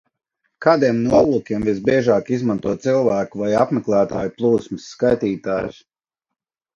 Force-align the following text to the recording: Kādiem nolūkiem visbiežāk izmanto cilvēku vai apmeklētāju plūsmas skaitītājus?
Kādiem 0.65 0.99
nolūkiem 1.09 1.65
visbiežāk 1.67 2.31
izmanto 2.37 2.73
cilvēku 2.85 3.41
vai 3.41 3.49
apmeklētāju 3.65 4.33
plūsmas 4.39 4.89
skaitītājus? 4.95 5.77